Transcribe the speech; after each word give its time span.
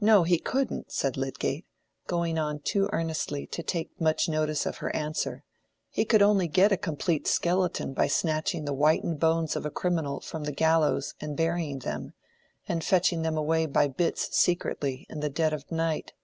"No, 0.00 0.22
he 0.22 0.38
couldn't," 0.38 0.90
said 0.92 1.18
Lydgate, 1.18 1.66
going 2.06 2.38
on 2.38 2.60
too 2.60 2.88
earnestly 2.90 3.46
to 3.48 3.62
take 3.62 4.00
much 4.00 4.26
notice 4.26 4.64
of 4.64 4.78
her 4.78 4.88
answer. 4.96 5.44
"He 5.90 6.06
could 6.06 6.22
only 6.22 6.48
get 6.48 6.72
a 6.72 6.78
complete 6.78 7.26
skeleton 7.26 7.92
by 7.92 8.06
snatching 8.06 8.64
the 8.64 8.72
whitened 8.72 9.20
bones 9.20 9.56
of 9.56 9.66
a 9.66 9.70
criminal 9.70 10.20
from 10.20 10.44
the 10.44 10.52
gallows, 10.52 11.12
and 11.20 11.36
burying 11.36 11.80
them, 11.80 12.14
and 12.66 12.82
fetching 12.82 13.20
them 13.20 13.36
away 13.36 13.66
by 13.66 13.88
bits 13.88 14.34
secretly, 14.34 15.06
in 15.10 15.20
the 15.20 15.28
dead 15.28 15.52
of 15.52 15.70
night." 15.70 16.14